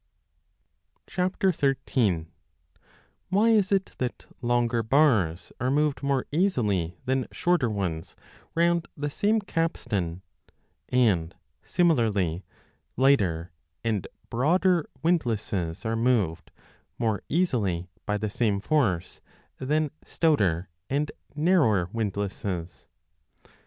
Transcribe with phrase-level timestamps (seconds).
[1.05, 2.25] 10 13
[3.29, 8.15] WHY is it that longer bars are moved more easily than shorter ones
[8.55, 10.23] round the same capstan,
[10.89, 12.43] and similarly
[12.95, 13.51] 1 lighter
[13.83, 16.49] 2 windlasses are moved
[16.97, 19.21] more easily by the same force
[19.59, 21.05] than stouter 3
[21.93, 22.87] windlasses